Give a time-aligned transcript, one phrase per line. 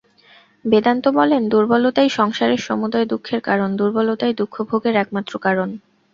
[0.65, 5.69] বেদান্ত বলেন, দুর্বলতাই সংসারের সমুদয় দুঃখের কারণ, দুর্বলতাই দুঃখভোগের একমাত্র কারণ।